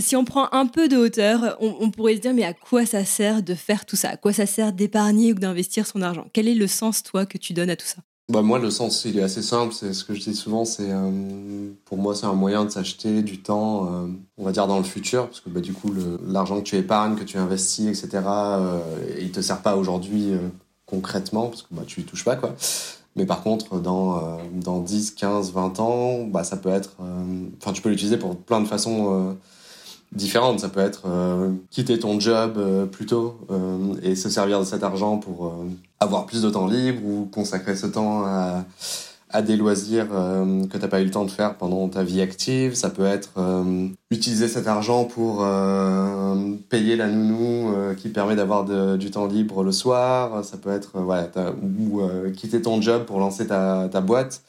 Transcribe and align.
Si 0.00 0.16
on 0.16 0.24
prend 0.24 0.48
un 0.52 0.66
peu 0.66 0.88
de 0.88 0.96
hauteur, 0.96 1.58
on, 1.60 1.90
pourrait 1.90 2.16
se 2.16 2.20
dire 2.20 2.32
mais 2.32 2.44
à 2.44 2.54
quoi 2.54 2.86
ça 2.86 3.04
sert 3.04 3.42
de 3.42 3.54
faire 3.54 3.84
tout 3.84 3.96
ça? 3.96 4.10
À 4.10 4.16
quoi 4.16 4.32
ça 4.32 4.46
sert 4.46 4.72
d'épargner 4.72 5.32
ou 5.32 5.34
d'investir 5.34 5.86
son 5.86 6.00
argent? 6.00 6.26
Quel 6.32 6.48
est 6.48 6.54
le 6.54 6.66
sens, 6.66 7.02
toi, 7.02 7.26
que 7.26 7.36
tu 7.36 7.52
donnes 7.52 7.68
à 7.68 7.76
tout 7.76 7.86
ça? 7.86 7.98
Bah 8.30 8.40
moi, 8.40 8.58
le 8.58 8.70
sens, 8.70 9.04
il 9.04 9.18
est 9.18 9.22
assez 9.22 9.42
simple. 9.42 9.74
C'est 9.74 9.92
ce 9.92 10.04
que 10.04 10.14
je 10.14 10.20
dis 10.20 10.34
souvent. 10.34 10.64
C'est 10.64 10.90
euh, 10.90 11.70
pour 11.84 11.98
moi, 11.98 12.14
c'est 12.14 12.24
un 12.24 12.32
moyen 12.32 12.64
de 12.64 12.70
s'acheter 12.70 13.20
du 13.20 13.42
temps, 13.42 13.86
euh, 13.92 14.06
on 14.38 14.44
va 14.44 14.52
dire 14.52 14.66
dans 14.66 14.78
le 14.78 14.84
futur, 14.84 15.26
parce 15.26 15.40
que 15.40 15.50
bah, 15.50 15.60
du 15.60 15.74
coup, 15.74 15.92
l'argent 16.26 16.58
que 16.60 16.64
tu 16.64 16.76
épargnes, 16.76 17.16
que 17.16 17.24
tu 17.24 17.36
investis, 17.36 17.86
etc., 17.86 18.24
euh, 18.26 18.80
il 19.20 19.30
te 19.30 19.42
sert 19.42 19.60
pas 19.60 19.76
aujourd'hui 19.76 20.30
concrètement, 20.86 21.48
parce 21.48 21.62
que 21.62 21.68
bah, 21.72 21.82
tu 21.86 22.00
y 22.00 22.04
touches 22.04 22.24
pas. 22.24 22.38
Mais 23.14 23.26
par 23.26 23.42
contre, 23.42 23.78
dans, 23.78 24.16
euh, 24.16 24.38
dans 24.54 24.80
10, 24.80 25.10
15, 25.10 25.52
20 25.52 25.80
ans, 25.80 26.44
ça 26.44 26.56
peut 26.56 26.70
être. 26.70 26.96
Enfin, 27.60 27.72
tu 27.72 27.82
peux 27.82 27.90
l'utiliser 27.90 28.16
pour 28.16 28.36
plein 28.36 28.62
de 28.62 28.66
façons 28.66 29.36
différentes. 30.12 30.60
Ça 30.60 30.68
peut 30.68 30.80
être 30.80 31.02
euh, 31.06 31.50
quitter 31.70 31.98
ton 31.98 32.20
job 32.20 32.54
euh, 32.56 32.86
plus 32.86 33.06
tôt 33.06 33.38
euh, 33.50 33.94
et 34.02 34.14
se 34.14 34.28
servir 34.28 34.60
de 34.60 34.64
cet 34.64 34.82
argent 34.82 35.16
pour 35.18 35.46
euh, 35.46 35.50
avoir 36.00 36.26
plus 36.26 36.42
de 36.42 36.50
temps 36.50 36.66
libre 36.66 37.00
ou 37.04 37.28
consacrer 37.32 37.76
ce 37.76 37.86
temps 37.86 38.24
à, 38.24 38.64
à 39.30 39.40
des 39.42 39.56
loisirs 39.56 40.08
euh, 40.12 40.66
que 40.66 40.76
t'as 40.76 40.88
pas 40.88 41.00
eu 41.00 41.04
le 41.06 41.10
temps 41.10 41.24
de 41.24 41.30
faire 41.30 41.56
pendant 41.56 41.88
ta 41.88 42.02
vie 42.02 42.20
active. 42.20 42.74
Ça 42.74 42.90
peut 42.90 43.06
être 43.06 43.30
euh, 43.38 43.88
utiliser 44.10 44.48
cet 44.48 44.66
argent 44.66 45.04
pour 45.04 45.44
payer 46.68 46.96
la 46.96 47.08
nounou 47.08 47.72
qui 47.96 48.10
permet 48.10 48.36
d'avoir 48.36 48.64
du 48.98 49.10
temps 49.10 49.26
libre 49.26 49.64
le 49.64 49.72
soir. 49.72 50.44
Ça 50.44 50.58
peut 50.58 50.70
être 50.70 50.92
ou 51.62 52.00
quitter 52.36 52.60
ton 52.60 52.82
job 52.82 53.04
pour 53.04 53.18
lancer 53.18 53.46
ta, 53.46 53.88
ta 53.90 54.00
boîte 54.02 54.42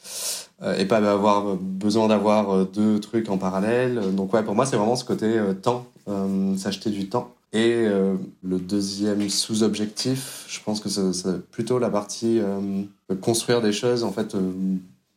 et 0.62 0.84
pas 0.84 0.98
avoir 0.98 1.56
besoin 1.56 2.08
d'avoir 2.08 2.50
euh, 2.50 2.64
deux 2.64 3.00
trucs 3.00 3.28
en 3.28 3.38
parallèle. 3.38 4.14
Donc 4.14 4.32
ouais, 4.32 4.42
pour 4.42 4.54
moi, 4.54 4.66
c'est 4.66 4.76
vraiment 4.76 4.96
ce 4.96 5.04
côté 5.04 5.26
euh, 5.26 5.52
temps, 5.52 5.86
euh, 6.08 6.56
s'acheter 6.56 6.90
du 6.90 7.08
temps. 7.08 7.30
Et 7.52 7.86
euh, 7.86 8.16
le 8.42 8.58
deuxième 8.58 9.28
sous-objectif, 9.28 10.44
je 10.48 10.58
pense 10.64 10.80
que 10.80 10.88
c'est 10.88 11.46
plutôt 11.50 11.78
la 11.78 11.88
partie 11.88 12.40
euh, 12.40 12.82
construire 13.20 13.62
des 13.62 13.72
choses, 13.72 14.02
en 14.02 14.10
fait, 14.10 14.34
euh, 14.34 14.52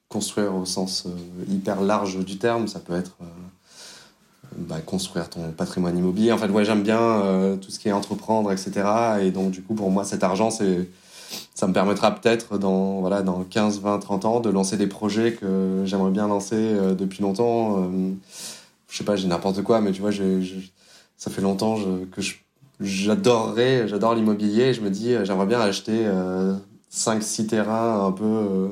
construire 0.08 0.56
au 0.56 0.66
sens 0.66 1.06
euh, 1.08 1.52
hyper 1.52 1.82
large 1.82 2.24
du 2.24 2.38
terme. 2.38 2.68
Ça 2.68 2.80
peut 2.80 2.96
être 2.96 3.16
euh, 3.22 3.26
bah, 4.58 4.82
construire 4.86 5.30
ton 5.30 5.52
patrimoine 5.52 5.98
immobilier. 5.98 6.32
En 6.32 6.38
fait, 6.38 6.50
ouais, 6.50 6.64
j'aime 6.64 6.84
bien 6.84 7.02
euh, 7.02 7.56
tout 7.56 7.72
ce 7.72 7.80
qui 7.80 7.88
est 7.90 7.92
entreprendre, 7.92 8.52
etc. 8.52 8.72
Et 9.22 9.32
donc, 9.32 9.50
du 9.50 9.64
coup, 9.64 9.74
pour 9.74 9.90
moi, 9.90 10.04
cet 10.04 10.24
argent, 10.24 10.52
c'est 10.52 10.88
ça 11.58 11.66
me 11.66 11.74
permettra 11.74 12.14
peut-être 12.14 12.60
dans, 12.60 13.00
voilà, 13.00 13.24
dans 13.24 13.44
15, 13.44 13.82
20, 13.82 13.98
30 13.98 14.26
ans 14.26 14.40
de 14.42 14.50
lancer 14.52 14.78
des 14.78 14.86
projets 14.86 15.34
que 15.34 15.82
j'aimerais 15.86 16.12
bien 16.12 16.28
lancer 16.28 16.56
euh, 16.56 16.94
depuis 16.94 17.24
longtemps. 17.24 17.82
Euh, 17.82 18.12
je 18.88 18.96
sais 18.96 19.04
pas, 19.04 19.16
j'ai 19.16 19.28
n'importe 19.28 19.64
quoi, 19.64 19.82
mais 19.82 19.92
tu 19.92 20.02
vois, 20.02 20.12
ça 20.12 21.32
fait 21.32 21.42
longtemps 21.42 21.80
que 22.12 22.22
j'adorerais, 22.80 23.88
j'adore 23.88 24.14
l'immobilier. 24.14 24.72
Je 24.76 24.82
me 24.82 24.92
dis, 24.92 25.16
euh, 25.16 25.26
j'aimerais 25.26 25.48
bien 25.48 25.60
acheter 25.60 26.04
euh, 26.06 26.54
5, 26.90 27.24
6 27.24 27.48
terrains 27.48 28.06
un 28.06 28.12
peu, 28.12 28.70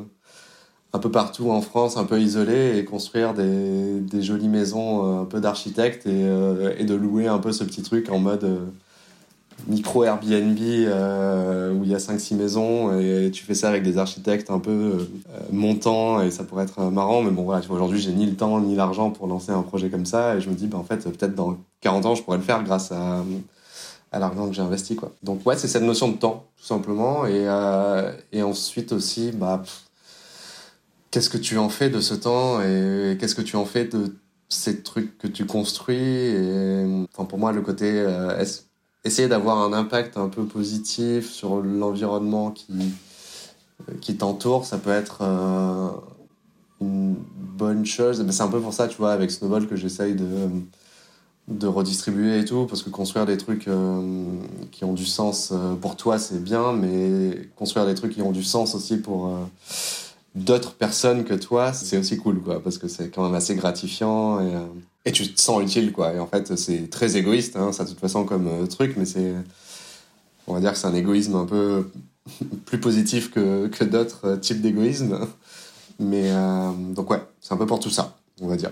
un 0.94 1.00
peu 1.00 1.10
partout 1.10 1.50
en 1.50 1.62
France, 1.62 1.98
un 1.98 2.06
peu 2.06 2.22
isolés, 2.22 2.78
et 2.78 2.86
construire 2.86 3.34
des, 3.34 4.22
jolies 4.22 4.48
maisons 4.48 5.22
un 5.22 5.26
peu 5.26 5.42
d'architecte 5.42 6.06
et, 6.06 6.84
de 6.86 6.94
louer 6.94 7.26
un 7.26 7.40
peu 7.40 7.52
ce 7.52 7.64
petit 7.64 7.82
truc 7.82 8.12
en 8.12 8.20
mode 8.20 8.46
micro 9.68 10.04
Airbnb 10.04 10.58
euh, 10.62 11.74
où 11.74 11.84
il 11.84 11.90
y 11.90 11.96
a 11.96 11.98
5-6 11.98 12.36
maisons 12.36 12.98
et 13.00 13.32
tu 13.32 13.44
fais 13.44 13.56
ça 13.56 13.70
avec 13.70 13.84
des 13.84 13.98
architectes 13.98 14.50
un 14.52 14.60
peu 14.60 14.72
euh, 14.72 15.06
montants 15.52 16.22
et 16.22 16.30
ça 16.32 16.44
pourrait 16.44 16.66
être 16.66 16.80
euh, 16.80 16.90
marrant. 16.92 17.22
Mais 17.24 17.32
bon, 17.32 17.44
voilà, 17.44 17.62
aujourd'hui, 17.70 18.00
j'ai 18.00 18.12
ni 18.12 18.26
le 18.26 18.36
temps 18.36 18.60
ni 18.62 18.76
l'argent 18.76 19.10
pour 19.12 19.28
lancer 19.28 19.52
un 19.52 19.62
projet 19.64 19.90
comme 19.90 20.06
ça 20.06 20.36
et 20.36 20.42
je 20.42 20.50
me 20.50 20.56
dis, 20.56 20.68
bah, 20.68 20.78
en 20.78 20.84
fait, 20.84 20.98
peut-être 20.98 21.36
dans 21.36 21.58
40 21.82 22.06
ans, 22.06 22.16
je 22.16 22.24
pourrais 22.24 22.38
le 22.38 22.44
faire 22.44 22.64
grâce 22.64 22.92
à, 22.92 23.24
à 24.12 24.20
l'argent 24.20 24.48
que 24.48 24.54
j'ai 24.54 24.62
investi. 24.62 24.96
Quoi. 24.96 25.12
Donc, 25.24 25.46
ouais, 25.48 25.58
c'est 25.58 25.68
cette 25.68 25.84
notion 25.84 26.10
de 26.10 26.18
temps, 26.18 26.46
tout 26.58 26.66
simplement. 26.66 27.26
Et, 27.26 27.48
et 28.32 28.44
ensuite 28.44 28.92
aussi, 28.92 29.32
bah, 29.32 29.64
qu'est-ce 31.12 31.30
que 31.30 31.38
tu 31.38 31.58
en 31.58 31.70
fais 31.70 31.90
de 31.90 32.02
ce 32.02 32.14
temps 32.14 32.62
et 32.62 33.18
qu'est-ce 33.20 33.36
que 33.36 33.42
tu 33.42 33.56
en 33.56 33.66
fais 33.66 33.86
de 33.86 34.16
ces 34.50 34.84
trucs 34.84 35.18
que 35.18 35.28
tu 35.28 35.46
construis 35.46 35.98
et 35.98 36.86
enfin 37.14 37.26
pour 37.26 37.40
moi 37.40 37.52
le 37.52 37.62
côté 37.62 37.88
est-ce- 38.38 38.62
essayer 39.06 39.28
d'avoir 39.28 39.60
un 39.60 39.72
impact 39.72 40.18
un 40.18 40.28
peu 40.28 40.44
positif 40.44 41.30
sur 41.32 41.62
l'environnement 41.62 42.52
qui, 42.52 42.68
euh, 43.90 43.94
qui 44.02 44.18
t'entoure, 44.18 44.66
ça 44.66 44.78
peut 44.78 44.92
être 44.92 45.20
euh, 45.22 45.90
une 46.82 47.16
bonne 47.38 47.86
chose. 47.86 48.26
C'est 48.30 48.42
un 48.44 48.48
peu 48.48 48.60
pour 48.60 48.74
ça, 48.74 48.88
tu 48.88 48.98
vois, 48.98 49.14
avec 49.14 49.32
Snowball 49.32 49.68
que 49.68 49.76
j'essaye 49.76 50.16
de, 50.16 50.50
de 51.48 51.68
redistribuer 51.68 52.40
et 52.40 52.46
tout, 52.46 52.66
parce 52.66 52.82
que 52.82 52.90
construire 52.90 53.26
des 53.26 53.38
trucs 53.38 53.68
euh, 53.68 54.24
qui 54.72 54.84
ont 54.84 54.94
du 54.94 55.06
sens 55.06 55.52
euh, 55.52 55.76
pour 55.76 55.96
toi, 55.96 56.18
c'est 56.18 56.44
bien, 56.44 56.74
mais 56.74 57.50
construire 57.56 57.86
des 57.86 57.96
trucs 57.96 58.14
qui 58.14 58.22
ont 58.24 58.32
du 58.32 58.44
sens 58.44 58.74
aussi 58.74 58.98
pour 58.98 59.28
euh, 59.28 59.38
d'autres 60.34 60.74
personnes 60.74 61.24
que 61.24 61.36
toi, 61.36 61.72
c'est 61.74 61.98
aussi 61.98 62.18
cool, 62.18 62.42
quoi, 62.42 62.62
parce 62.62 62.80
que 62.80 62.88
c'est 62.88 63.10
quand 63.10 63.24
même 63.24 63.36
assez 63.36 63.56
gratifiant 63.56 64.40
euh, 64.40 64.66
et 65.06 65.12
tu 65.12 65.32
te 65.32 65.40
sens 65.40 65.62
utile, 65.62 65.92
quoi. 65.92 66.14
Et 66.14 66.20
en 66.20 66.28
fait, 66.28 66.56
c'est 66.56 66.90
très 66.90 67.16
égoïste, 67.16 67.56
hein, 67.56 67.72
ça, 67.72 67.84
de 67.84 67.90
toute 67.90 68.00
façon, 68.00 68.26
comme 68.26 68.48
euh, 68.48 68.66
truc, 68.66 68.96
mais 68.98 69.06
c'est. 69.06 69.34
On 70.48 70.54
va 70.54 70.60
dire 70.60 70.74
que 70.74 70.78
c'est 70.78 70.88
un 70.88 70.94
égoïsme 70.94 71.36
un 71.36 71.46
peu 71.46 71.90
plus 72.66 72.80
positif 72.80 73.32
que, 73.32 73.68
que 73.68 73.84
d'autres 73.84 74.26
euh, 74.26 74.38
types 74.38 74.62
d'égoïsme. 74.62 75.20
Mais 76.00 76.32
euh, 76.32 76.72
donc, 76.94 77.10
ouais, 77.12 77.22
c'est 77.40 77.54
un 77.54 77.58
peu 77.58 77.66
pour 77.66 77.80
tout 77.80 77.90
ça, 77.90 78.18
on 78.42 78.48
va 78.48 78.58
dire. 78.58 78.72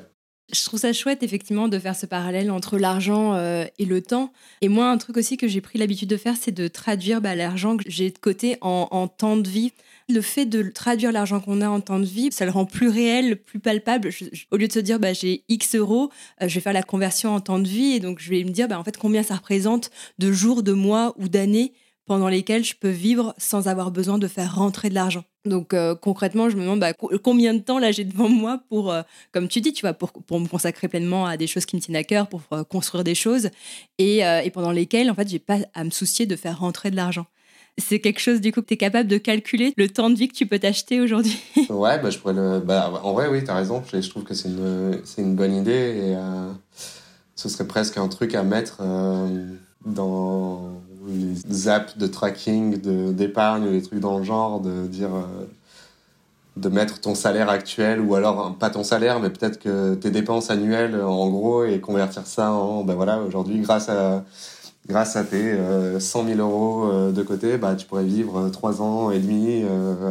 Je 0.52 0.64
trouve 0.66 0.80
ça 0.80 0.92
chouette, 0.92 1.24
effectivement, 1.24 1.70
de 1.70 1.80
faire 1.80 1.96
ce 1.96 2.06
parallèle 2.06 2.52
entre 2.52 2.78
l'argent 2.78 3.34
euh, 3.34 3.66
et 3.80 3.86
le 3.86 4.02
temps. 4.02 4.34
Et 4.62 4.68
moi, 4.68 4.90
un 4.90 4.98
truc 4.98 5.18
aussi 5.18 5.38
que 5.38 5.48
j'ai 5.48 5.62
pris 5.62 5.80
l'habitude 5.80 6.10
de 6.10 6.18
faire, 6.18 6.36
c'est 6.40 6.52
de 6.52 6.68
traduire 6.68 7.22
bah, 7.22 7.34
l'argent 7.34 7.78
que 7.78 7.86
j'ai 7.88 8.12
de 8.12 8.18
côté 8.18 8.58
en, 8.62 9.08
temps 9.08 9.38
de 9.38 9.48
vie. 9.48 9.72
Le 10.10 10.20
fait 10.20 10.46
de 10.46 10.64
traduire 10.64 11.14
l'argent 11.14 11.40
qu'on 11.40 11.62
a 11.62 11.70
en 11.70 11.80
temps 11.80 12.00
de 12.00 12.06
vie, 12.06 12.30
ça 12.32 12.44
le 12.44 12.52
rend 12.52 12.66
plus 12.66 12.90
réel, 12.90 13.42
plus 13.42 13.60
palpable. 13.60 14.10
Au 14.52 14.58
lieu 14.58 14.68
de 14.68 14.74
se 14.74 14.80
dire, 14.80 15.00
bah, 15.00 15.14
j'ai 15.14 15.46
X 15.48 15.76
euros, 15.76 16.12
euh, 16.42 16.50
je 16.50 16.56
vais 16.56 16.62
faire 16.62 16.74
la 16.74 16.84
conversion 16.84 17.34
en 17.34 17.40
temps 17.40 17.60
de 17.60 17.68
vie. 17.68 17.94
Et 17.94 18.00
donc, 18.02 18.20
je 18.20 18.30
vais 18.30 18.44
me 18.44 18.52
dire, 18.52 18.68
bah, 18.68 18.78
en 18.78 18.84
fait, 18.84 18.98
combien 18.98 19.24
ça 19.24 19.36
représente 19.36 19.92
de 20.20 20.32
jours, 20.34 20.62
de 20.62 20.74
mois 20.74 21.16
ou 21.18 21.30
d'années 21.30 21.72
pendant 22.06 22.28
lesquels 22.28 22.66
je 22.66 22.76
peux 22.76 22.90
vivre 22.90 23.34
sans 23.38 23.70
avoir 23.70 23.92
besoin 23.92 24.18
de 24.18 24.28
faire 24.28 24.56
rentrer 24.56 24.90
de 24.90 24.96
l'argent. 24.96 25.24
Donc 25.46 25.74
euh, 25.74 25.94
concrètement, 25.96 26.50
je 26.50 26.56
me 26.56 26.62
demande 26.62 26.80
bah, 26.80 26.94
co- 26.94 27.12
combien 27.22 27.54
de 27.54 27.60
temps 27.60 27.80
là 27.80 27.92
j'ai 27.92 28.06
devant 28.06 28.30
moi 28.30 28.62
pour, 28.70 28.92
euh, 28.92 29.02
comme 29.32 29.48
tu 29.48 29.60
dis, 29.60 29.74
tu 29.74 29.82
vois, 29.82 29.94
pour, 29.94 30.12
me 30.40 30.48
consacrer 30.48 30.88
pleinement 30.88 31.26
à 31.26 31.36
des 31.36 31.48
choses 31.48 31.66
qui 31.66 31.76
me 31.76 31.82
tiennent 31.82 31.98
à 31.98 32.04
cœur, 32.04 32.28
pour 32.28 32.42
euh, 32.54 32.64
construire 32.64 33.04
des 33.04 33.16
choses, 33.16 33.50
et, 33.98 34.26
euh, 34.26 34.42
pendant 34.54 34.72
lesquelles, 34.72 35.12
en 35.12 35.16
fait, 35.16 35.28
j'ai 35.28 35.40
pas 35.40 35.58
à 35.74 35.84
me 35.84 35.90
soucier 35.90 36.26
de 36.26 36.36
faire 36.36 36.60
rentrer 36.60 36.92
de 36.92 36.96
l'argent. 36.96 37.26
C'est 37.78 38.00
quelque 38.00 38.20
chose, 38.20 38.40
du 38.40 38.52
coup, 38.54 38.62
que 38.62 38.68
tu 38.68 38.76
es 38.76 38.78
capable 38.78 39.10
de 39.10 39.18
calculer 39.18 39.74
le 39.78 39.90
temps 39.90 40.10
de 40.10 40.16
vie 40.16 40.28
que 40.28 40.36
tu 40.36 40.46
peux 40.46 40.60
t'acheter 40.60 41.02
aujourd'hui? 41.02 41.40
Ouais, 41.70 42.00
bah, 42.00 42.10
je 42.10 42.20
pourrais. 42.20 42.60
Bah, 42.62 43.02
en 43.04 43.14
vrai, 43.14 43.28
oui, 43.28 43.44
t'as 43.44 43.56
raison. 43.56 43.82
Je, 43.92 44.08
trouve 44.10 44.24
que 44.24 44.34
c'est 44.34 44.50
une, 44.50 45.02
une 45.18 45.36
bonne 45.36 45.56
idée 45.56 45.72
et 45.72 46.16
euh, 46.16 46.52
ce 47.36 47.50
serait 47.50 47.66
presque 47.68 47.98
un 47.98 48.08
truc 48.10 48.36
à 48.36 48.44
mettre 48.44 48.78
euh, 48.82 49.48
dans 49.86 50.82
les 51.08 51.68
apps 51.68 51.98
de 51.98 52.08
tracking, 52.08 52.80
de, 52.82 53.12
d'épargne, 53.12 53.70
les 53.70 53.82
trucs 53.82 54.00
dans 54.00 54.18
le 54.18 54.24
genre, 54.24 54.60
de 54.62 54.88
dire. 54.88 55.14
euh, 55.16 55.46
de 56.56 56.70
mettre 56.70 57.02
ton 57.02 57.16
salaire 57.16 57.50
actuel 57.50 58.00
ou 58.00 58.14
alors 58.14 58.40
hein, 58.40 58.56
pas 58.60 58.70
ton 58.70 58.84
salaire 58.84 59.20
mais 59.20 59.32
peut-être 59.32 59.58
que 59.58 59.96
tes 59.96 60.12
dépenses 60.12 60.52
annuelles 60.52 61.02
en 61.02 61.28
gros 61.32 61.66
et 61.66 61.80
convertir 61.80 62.28
ça 62.28 62.52
en 62.52 62.84
ben 62.84 62.94
voilà 62.94 63.22
aujourd'hui 63.24 63.60
grâce 63.60 63.90
à 63.90 64.24
grâce 64.88 65.16
à 65.16 65.24
tes 65.24 65.58
100 66.00 66.26
000 66.28 66.40
euros 66.40 67.12
de 67.12 67.24
côté, 67.24 67.58
bah, 67.58 67.74
tu 67.76 67.88
pourrais 67.88 68.04
vivre 68.04 68.50
3 68.50 68.82
ans 68.84 69.10
et 69.12 69.18
demi 69.20 69.64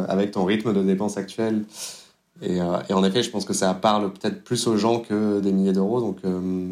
avec 0.09 0.31
ton 0.31 0.43
rythme 0.45 0.73
de 0.73 0.81
dépenses 0.83 1.15
actuel. 1.15 1.63
Et, 2.41 2.57
et, 2.57 2.93
en 2.93 3.03
effet, 3.03 3.23
je 3.23 3.29
pense 3.29 3.45
que 3.45 3.53
ça 3.53 3.73
parle 3.73 4.11
peut-être 4.11 4.43
plus 4.43 4.67
aux 4.67 4.75
gens 4.75 4.99
que 4.99 5.39
des 5.39 5.51
milliers 5.51 5.73
d'euros. 5.73 6.01
Donc, 6.01 6.17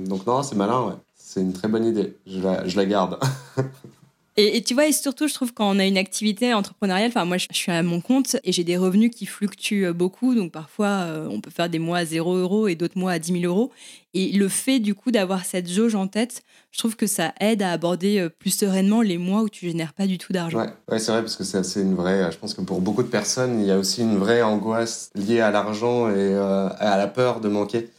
donc 0.07 0.25
non, 0.25 0.44
c'est 0.44 0.56
malin, 0.56 0.81
ouais. 0.88 0.95
C'est 1.15 1.41
une 1.41 1.53
très 1.53 1.67
bonne 1.67 1.85
idée. 1.85 2.17
Je 2.27 2.41
la, 2.41 2.67
je 2.67 2.75
la 2.75 2.85
garde. 2.85 3.17
Et, 4.37 4.63
tu 4.63 4.73
vois, 4.73 4.87
et 4.87 4.93
surtout, 4.93 5.27
je 5.27 5.33
trouve 5.33 5.53
quand 5.53 5.69
on 5.69 5.77
a 5.77 5.85
une 5.85 5.97
activité 5.97 6.53
entrepreneuriale, 6.53 7.09
enfin 7.09 7.25
moi 7.25 7.37
je, 7.37 7.47
suis 7.51 7.71
à 7.71 7.83
mon 7.83 7.99
compte 7.99 8.37
et 8.45 8.53
j'ai 8.53 8.63
des 8.63 8.77
revenus 8.77 9.11
qui 9.13 9.25
fluctuent 9.25 9.87
euh, 9.87 9.93
beaucoup, 9.93 10.33
donc 10.35 10.53
parfois 10.53 10.87
euh, 10.87 11.27
on 11.29 11.41
peut 11.41 11.51
faire 11.51 11.69
des 11.69 11.79
mois 11.79 11.97
à 11.97 12.05
0 12.05 12.37
euros 12.37 12.69
et 12.69 12.75
d'autres 12.75 12.97
mois 12.97 13.11
à 13.11 13.19
10 13.19 13.41
000 13.41 13.53
euros. 13.53 13.71
Et 14.13 14.31
le 14.31 14.47
fait 14.47 14.79
du 14.79 14.95
coup 14.95 15.11
d'avoir 15.11 15.43
cette 15.43 15.69
jauge 15.69 15.95
en 15.95 16.07
tête, 16.07 16.43
je 16.71 16.79
trouve 16.79 16.95
que 16.95 17.07
ça 17.07 17.33
aide 17.41 17.61
à 17.61 17.73
aborder 17.73 18.19
euh, 18.19 18.29
plus 18.29 18.51
sereinement 18.51 19.01
les 19.01 19.17
mois 19.17 19.41
où 19.41 19.49
tu 19.49 19.65
génères 19.67 19.91
pas 19.91 20.07
du 20.07 20.17
tout 20.17 20.31
d'argent. 20.31 20.59
Ouais, 20.59 20.99
c'est 20.99 21.11
vrai 21.11 21.21
parce 21.21 21.35
que 21.35 21.43
c'est 21.43 21.81
une 21.81 21.95
vraie. 21.95 22.31
Je 22.31 22.37
pense 22.37 22.53
que 22.53 22.61
pour 22.61 22.79
beaucoup 22.79 23.03
de 23.03 23.09
personnes, 23.09 23.59
il 23.59 23.67
y 23.67 23.71
a 23.71 23.77
aussi 23.77 24.01
une 24.01 24.17
vraie 24.17 24.43
angoisse 24.43 25.11
liée 25.13 25.41
à 25.41 25.51
l'argent 25.51 26.09
et 26.09 26.33
à 26.35 26.95
la 26.97 27.07
peur 27.07 27.41
de 27.41 27.49
manquer. 27.49 27.89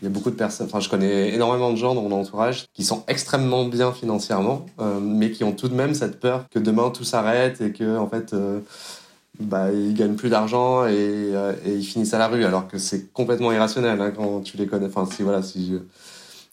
Il 0.00 0.04
y 0.04 0.06
a 0.08 0.10
beaucoup 0.10 0.30
de 0.30 0.36
personnes, 0.36 0.66
enfin 0.66 0.80
je 0.80 0.88
connais 0.88 1.34
énormément 1.34 1.70
de 1.70 1.76
gens 1.76 1.94
dans 1.94 2.02
mon 2.02 2.12
entourage 2.12 2.66
qui 2.74 2.84
sont 2.84 3.04
extrêmement 3.08 3.64
bien 3.64 3.92
financièrement, 3.92 4.66
euh, 4.80 5.00
mais 5.00 5.30
qui 5.30 5.44
ont 5.44 5.52
tout 5.52 5.68
de 5.68 5.74
même 5.74 5.94
cette 5.94 6.20
peur 6.20 6.44
que 6.50 6.58
demain 6.58 6.90
tout 6.90 7.04
s'arrête 7.04 7.60
et 7.60 7.72
que 7.72 7.96
en 7.96 8.08
fait 8.08 8.34
euh, 8.34 8.60
bah, 9.40 9.72
ils 9.72 9.94
gagnent 9.94 10.16
plus 10.16 10.28
d'argent 10.28 10.86
et, 10.86 10.94
euh, 10.94 11.54
ils 11.64 11.84
finissent 11.84 12.14
à 12.14 12.18
la 12.18 12.28
rue, 12.28 12.44
alors 12.44 12.68
que 12.68 12.78
c'est 12.78 13.12
complètement 13.12 13.52
irrationnel 13.52 14.00
hein, 14.00 14.12
quand 14.14 14.40
tu 14.40 14.56
les 14.56 14.66
connais. 14.66 14.86
Enfin 14.86 15.06
si 15.10 15.22
voilà, 15.22 15.42
si 15.42 15.74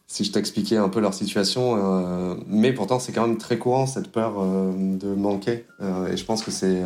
si 0.07 0.23
je 0.23 0.31
t'expliquais 0.31 0.77
un 0.77 0.89
peu 0.89 0.99
leur 0.99 1.13
situation, 1.13 2.37
mais 2.47 2.71
pourtant 2.71 2.99
c'est 2.99 3.11
quand 3.13 3.25
même 3.27 3.39
très 3.39 3.57
courant 3.57 3.87
cette 3.87 4.11
peur 4.11 4.33
de 4.35 5.15
manquer 5.15 5.65
et 5.81 6.15
je 6.15 6.23
pense 6.23 6.43
que 6.43 6.51
c'est 6.51 6.83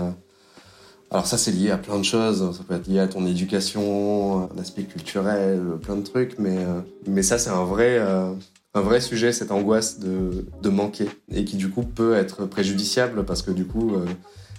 alors 1.09 1.25
ça, 1.25 1.37
c'est 1.37 1.51
lié 1.51 1.71
à 1.71 1.77
plein 1.77 1.97
de 1.97 2.03
choses. 2.03 2.55
Ça 2.55 2.63
peut 2.67 2.75
être 2.75 2.87
lié 2.87 2.99
à 2.99 3.07
ton 3.07 3.25
éducation, 3.25 4.49
un 4.53 4.59
aspect 4.59 4.83
culturel, 4.83 5.61
plein 5.81 5.95
de 5.95 6.03
trucs. 6.03 6.37
Mais, 6.37 6.57
euh, 6.57 7.21
ça, 7.21 7.37
c'est 7.37 7.49
un 7.49 7.63
vrai, 7.63 7.97
euh, 7.97 8.33
un 8.73 8.81
vrai 8.81 8.99
sujet, 8.99 9.31
cette 9.31 9.51
angoisse 9.51 9.99
de, 9.99 10.45
de 10.61 10.69
manquer. 10.69 11.07
Et 11.31 11.45
qui, 11.45 11.55
du 11.55 11.69
coup, 11.69 11.83
peut 11.83 12.15
être 12.15 12.45
préjudiciable 12.45 13.23
parce 13.23 13.41
que, 13.41 13.51
du 13.51 13.65
coup, 13.65 13.95
euh, 13.95 14.05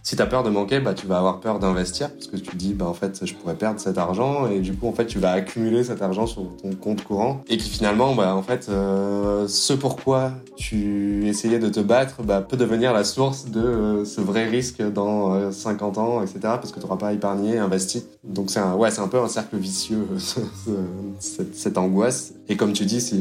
si 0.08 0.16
tu 0.16 0.22
as 0.22 0.26
peur 0.26 0.42
de 0.42 0.48
manquer, 0.48 0.80
bah, 0.80 0.94
tu 0.94 1.06
vas 1.06 1.18
avoir 1.18 1.38
peur 1.38 1.58
d'investir 1.58 2.10
parce 2.10 2.28
que 2.28 2.38
tu 2.38 2.52
te 2.52 2.56
dis, 2.56 2.72
bah, 2.72 2.86
en 2.86 2.94
fait, 2.94 3.26
je 3.26 3.34
pourrais 3.34 3.56
perdre 3.56 3.78
cet 3.78 3.98
argent 3.98 4.46
et 4.46 4.60
du 4.60 4.72
coup, 4.72 4.88
en 4.88 4.92
fait, 4.94 5.04
tu 5.04 5.18
vas 5.18 5.32
accumuler 5.32 5.84
cet 5.84 6.00
argent 6.00 6.26
sur 6.26 6.44
ton 6.62 6.70
compte 6.70 7.04
courant 7.04 7.42
et 7.46 7.58
qui 7.58 7.68
finalement, 7.68 8.14
bah, 8.14 8.34
en 8.34 8.42
fait, 8.42 8.70
euh, 8.70 9.46
ce 9.48 9.74
pourquoi 9.74 10.32
tu 10.56 11.28
essayais 11.28 11.58
de 11.58 11.68
te 11.68 11.80
battre 11.80 12.22
bah, 12.22 12.40
peut 12.40 12.56
devenir 12.56 12.94
la 12.94 13.04
source 13.04 13.50
de 13.50 13.60
euh, 13.60 14.04
ce 14.06 14.22
vrai 14.22 14.48
risque 14.48 14.80
dans 14.80 15.52
50 15.52 15.98
euh, 15.98 16.00
ans, 16.00 16.22
etc. 16.22 16.38
parce 16.42 16.72
que 16.72 16.80
tu 16.80 16.86
n'auras 16.86 16.96
pas 16.96 17.12
épargné, 17.12 17.58
investi. 17.58 18.06
Donc, 18.24 18.48
c'est 18.48 18.60
un, 18.60 18.76
ouais, 18.76 18.98
un 18.98 19.08
peu 19.08 19.20
un 19.20 19.28
cercle 19.28 19.58
vicieux, 19.58 20.06
cette, 21.18 21.54
cette, 21.54 21.76
angoisse. 21.76 22.32
Et 22.48 22.56
comme 22.56 22.72
tu 22.72 22.86
dis, 22.86 23.02
c'est 23.02 23.20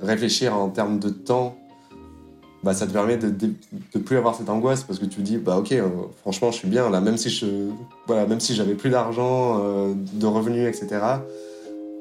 réfléchir 0.00 0.56
en 0.56 0.70
termes 0.70 0.98
de 0.98 1.10
temps 1.10 1.58
bah, 2.64 2.72
ça 2.72 2.86
te 2.86 2.92
permet 2.92 3.18
de, 3.18 3.28
de, 3.28 3.98
plus 3.98 4.16
avoir 4.16 4.34
cette 4.34 4.48
angoisse 4.48 4.84
parce 4.84 4.98
que 4.98 5.04
tu 5.04 5.16
te 5.16 5.20
dis 5.20 5.36
bah 5.36 5.58
ok 5.58 5.72
euh, 5.72 5.88
franchement 6.22 6.50
je 6.50 6.56
suis 6.56 6.68
bien 6.68 6.88
là 6.88 7.00
même 7.00 7.18
si 7.18 7.28
je 7.28 7.46
voilà 8.06 8.26
même 8.26 8.40
si 8.40 8.54
j'avais 8.54 8.74
plus 8.74 8.90
d'argent 8.90 9.60
euh, 9.62 9.92
de 9.94 10.26
revenus 10.26 10.66
etc 10.66 11.00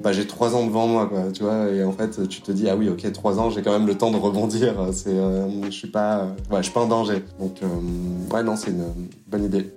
bah 0.01 0.12
j'ai 0.12 0.25
trois 0.25 0.56
ans 0.56 0.65
devant 0.65 0.88
moi 0.88 1.07
quoi 1.07 1.31
tu 1.33 1.44
vois 1.44 1.69
et 1.69 1.83
en 1.83 1.92
fait 1.92 2.27
tu 2.30 2.42
te 2.42 2.51
dis 2.51 2.69
ah 2.69 2.77
oui 2.77 2.89
ok 2.89 3.12
trois 3.12 3.39
ans 3.39 3.50
j'ai 3.50 3.62
quand 3.62 3.71
même 3.74 3.88
le 3.88 3.95
temps 3.95 4.10
de 4.10 4.18
rebondir 4.18 4.74
c'est 4.94 5.10
euh, 5.10 5.48
je 5.65 5.69
suis 5.71 5.89
pas 5.89 6.27
ouais, 6.50 6.57
je 6.57 6.63
suis 6.63 6.74
pas 6.74 6.81
en 6.81 6.88
danger. 6.88 7.24
Donc 7.39 7.60
ouais 8.33 8.44
non 8.44 8.56
c'est 8.56 8.71
une 8.71 8.86
bonne 9.27 9.44
idée 9.44 9.69